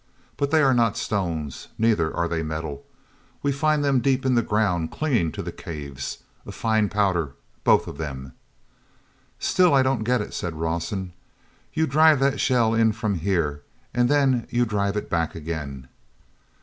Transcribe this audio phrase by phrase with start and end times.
[0.35, 2.83] But they are not stones, neither are they metal.
[3.43, 6.23] We find them deep in the ground, clinging to the caves.
[6.43, 8.33] A fine powder, both of them."
[9.37, 11.13] "Still I don't get it," said Rawson.
[11.75, 13.61] "You drive that shell in from here,
[13.93, 15.87] and then you drive it back again."